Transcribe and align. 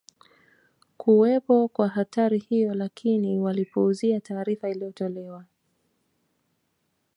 kuwepo 0.97 1.67
kwa 1.67 1.87
hatari 1.87 2.37
hiyo 2.39 2.73
lakini 2.73 3.39
walipuuzia 3.39 4.19
taarifa 4.19 4.69
iliyotolewa 4.69 5.45